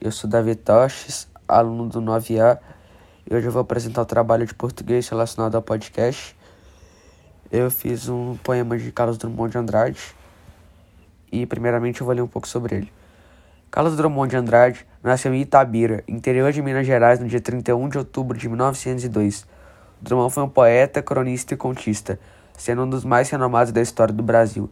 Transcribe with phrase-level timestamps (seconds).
[0.00, 2.58] Eu sou Davi Toches, aluno do 9A,
[3.28, 6.36] e hoje eu vou apresentar o trabalho de português relacionado ao podcast.
[7.50, 10.00] Eu fiz um poema de Carlos Drummond de Andrade,
[11.30, 12.92] e primeiramente eu vou ler um pouco sobre ele.
[13.70, 17.98] Carlos Drummond de Andrade nasceu em Itabira, interior de Minas Gerais, no dia 31 de
[17.98, 19.46] outubro de 1902.
[20.00, 22.20] Drummond foi um poeta, cronista e contista,
[22.56, 24.70] sendo um dos mais renomados da história do Brasil.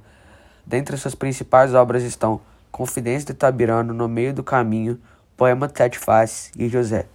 [0.66, 2.40] Dentre suas principais obras estão
[2.70, 5.00] Confidência do Itabirano, No Meio do Caminho,
[5.36, 7.06] Poema Tete Faces e José.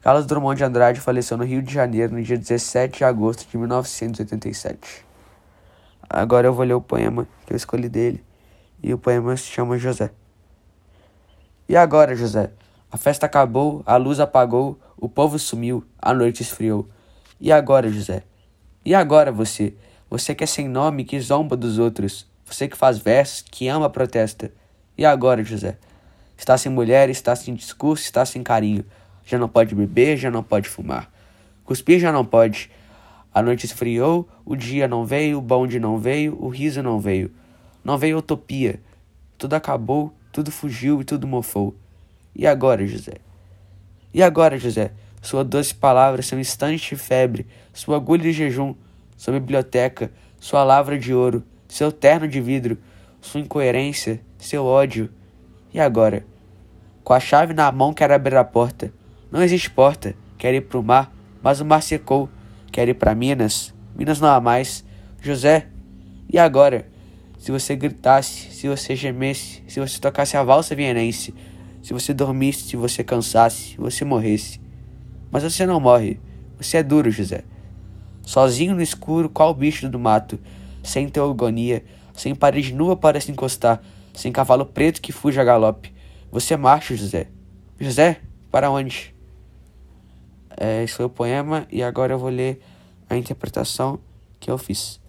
[0.00, 3.56] Carlos Drummond de Andrade faleceu no Rio de Janeiro no dia 17 de agosto de
[3.56, 5.04] 1987.
[6.08, 8.22] Agora eu vou ler o poema que eu escolhi dele,
[8.82, 10.10] e o poema se chama José.
[11.66, 12.50] E agora, José?
[12.92, 16.86] A festa acabou, a luz apagou, o povo sumiu, a noite esfriou.
[17.40, 18.22] E agora, José?
[18.84, 19.74] E agora você?
[20.10, 22.30] Você que é sem nome, que zomba dos outros.
[22.44, 24.52] Você que faz versos, que ama, protesta.
[24.96, 25.76] E agora, José?
[26.36, 28.84] Está sem mulher, está sem discurso, está sem carinho.
[29.24, 31.10] Já não pode beber, já não pode fumar.
[31.64, 32.70] Cuspir já não pode.
[33.32, 37.32] A noite esfriou, o dia não veio, o bonde não veio, o riso não veio.
[37.82, 38.80] Não veio utopia.
[39.36, 41.74] Tudo acabou, tudo fugiu e tudo mofou.
[42.34, 43.14] E agora, José?
[44.12, 44.92] E agora, José?
[45.20, 48.74] Sua doce palavra, seu instante de febre, sua agulha de jejum,
[49.16, 52.78] sua biblioteca, sua lavra de ouro, seu terno de vidro,
[53.20, 55.10] sua incoerência, seu ódio.
[55.72, 56.24] E agora?
[57.02, 58.92] Com a chave na mão, quer abrir a porta.
[59.30, 60.14] Não existe porta.
[60.38, 62.28] Quer ir para o mar, mas o mar secou.
[62.70, 63.74] Quer ir para Minas.
[63.96, 64.84] Minas não há mais.
[65.20, 65.68] José,
[66.32, 66.86] e agora?
[67.38, 71.34] Se você gritasse, se você gemesse, se você tocasse a valsa vienense,
[71.82, 74.60] se você dormisse, se você cansasse, se você morresse.
[75.30, 76.20] Mas você não morre.
[76.58, 77.44] Você é duro, José.
[78.22, 80.38] Sozinho no escuro, qual bicho do mato,
[80.82, 81.84] sem teogonia,
[82.14, 83.82] sem parede nua para se encostar,
[84.14, 85.92] sem cavalo preto que fuja a galope.
[86.30, 87.28] Você marcha, José.
[87.78, 88.20] José,
[88.50, 89.14] para onde?
[90.56, 92.62] É, esse foi o poema e agora eu vou ler
[93.10, 93.98] a interpretação
[94.40, 95.00] que eu fiz.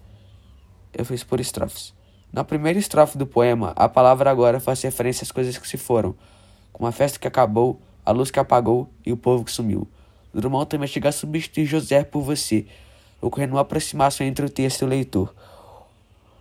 [0.92, 1.94] Eu fiz por estrofes.
[2.32, 6.14] Na primeira estrofe do poema, a palavra agora faz referência às coisas que se foram,
[6.72, 9.88] como a festa que acabou, a luz que apagou e o povo que sumiu.
[10.34, 12.66] Drummond também chega a substituir José por você,
[13.20, 15.34] ocorrendo uma aproximação entre o texto e o leitor.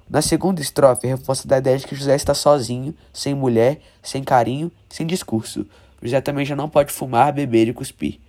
[0.08, 4.72] Na segunda estrofe, reforça a ideia de que José está sozinho, sem mulher, sem carinho,
[4.88, 5.66] sem discurso.
[6.02, 8.20] José também já não pode fumar, beber e cuspir.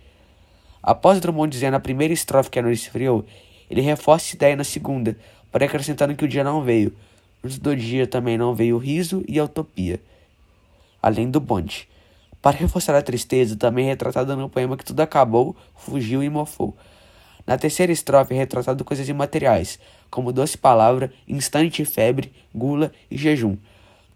[0.81, 3.25] Após Drummond dizer na primeira estrofe que a noite esfriou,
[3.69, 5.15] ele reforça essa ideia na segunda,
[5.51, 6.93] para acrescentando que o dia não veio.
[7.43, 10.01] Antes do dia também não veio o riso e a utopia,
[11.01, 11.87] além do bonde.
[12.41, 16.75] Para reforçar a tristeza, também é retratada no poema que tudo acabou, fugiu e mofou.
[17.45, 19.79] Na terceira estrofe é retratado coisas imateriais,
[20.09, 23.57] como doce palavra, instante febre, gula e jejum.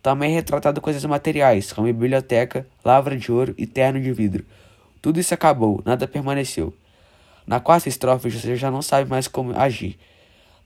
[0.02, 4.46] Também é retratado coisas materiais, como biblioteca, lavra de ouro e terno de vidro.
[5.02, 6.74] Tudo isso acabou, nada permaneceu.
[7.46, 9.98] Na quarta estrofe, você já não sabe mais como agir.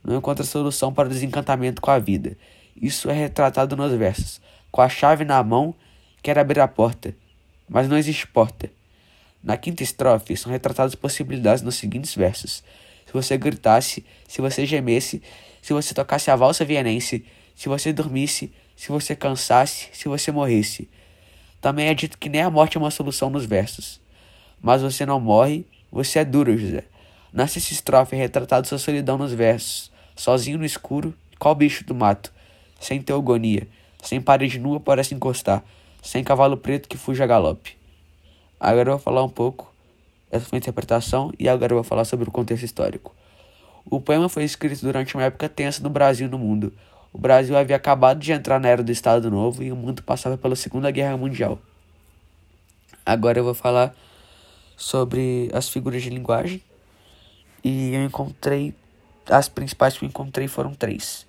[0.03, 2.37] Não encontra solução para o desencantamento com a vida.
[2.79, 4.41] Isso é retratado nos versos.
[4.71, 5.73] Com a chave na mão,
[6.21, 7.15] quer abrir a porta,
[7.67, 8.69] mas não existe porta.
[9.43, 12.63] Na quinta estrofe são retratadas possibilidades nos seguintes versos:
[13.15, 15.21] você gritasse, se você gemesse,
[15.61, 20.87] se você tocasse a valsa vienense, se você dormisse, se você cansasse, se você morresse.
[21.59, 23.99] Também é dito que nem a morte é uma solução nos versos.
[24.61, 26.83] Mas você não morre, você é duro, José.
[27.33, 32.31] Na sexta estrofe retratado sua solidão nos versos, sozinho no escuro, qual bicho do mato,
[32.79, 33.67] sem teogonia,
[34.01, 35.63] sem parede nua para se encostar,
[36.01, 37.75] sem cavalo preto que fuja a galope.
[38.59, 39.74] Agora eu vou falar um pouco
[40.31, 43.15] dessa foi a interpretação e agora eu vou falar sobre o contexto histórico.
[43.89, 46.73] O poema foi escrito durante uma época tensa no Brasil e no mundo.
[47.13, 50.37] O Brasil havia acabado de entrar na era do Estado Novo e o mundo passava
[50.37, 51.59] pela Segunda Guerra Mundial.
[53.05, 53.95] Agora eu vou falar
[54.75, 56.61] sobre as figuras de linguagem
[57.63, 58.73] e eu encontrei
[59.29, 61.25] as principais que eu encontrei foram três.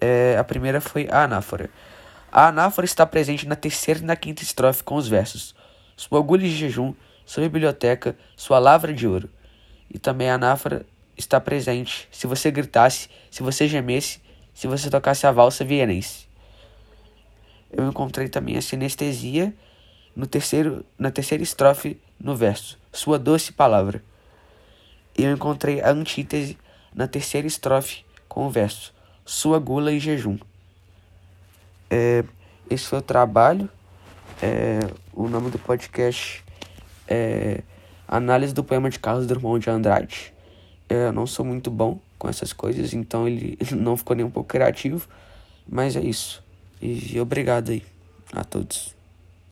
[0.00, 1.68] É, a primeira foi a anáfora.
[2.30, 5.54] A anáfora está presente na terceira e na quinta estrofe com os versos
[5.96, 9.28] sua agulha de jejum, sua biblioteca, sua lavra de ouro.
[9.90, 10.86] E também a anáfora
[11.16, 14.20] está presente se você gritasse, se você gemesse,
[14.54, 16.26] se você tocasse a valsa vienense.
[17.70, 19.54] Eu encontrei também a sinestesia
[20.14, 24.02] no terceiro, na terceira estrofe no verso, sua doce palavra.
[25.16, 26.58] Eu encontrei a antítese
[26.94, 28.94] na terceira estrofe com o verso,
[29.24, 30.38] sua gula e jejum.
[31.90, 32.24] É,
[32.70, 33.68] esse foi o trabalho.
[34.40, 34.80] É,
[35.12, 36.42] o nome do podcast
[37.12, 37.62] é
[38.08, 40.32] Análise do Poema de Carlos Drummond de Andrade.
[40.88, 44.30] É, eu não sou muito bom com essas coisas, então ele não ficou nem um
[44.30, 45.08] pouco criativo,
[45.68, 46.42] mas é isso.
[46.80, 47.82] E obrigado aí
[48.32, 48.94] a todos.